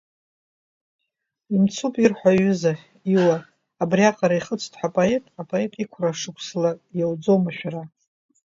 [1.55, 2.73] Имцуп ирҳәо, аҩыза,
[3.13, 3.37] Иуа,
[3.81, 7.83] абриаҟара ихыҵт ҳәа апоет, апоет иқәра шықәсла иоуӡом ашәара!